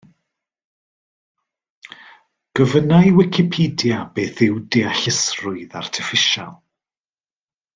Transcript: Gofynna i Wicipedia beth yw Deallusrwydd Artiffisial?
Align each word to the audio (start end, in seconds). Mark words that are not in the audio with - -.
Gofynna 2.53 3.01
i 3.09 3.11
Wicipedia 3.19 4.01
beth 4.15 4.41
yw 4.47 4.57
Deallusrwydd 4.77 5.77
Artiffisial? 5.83 6.53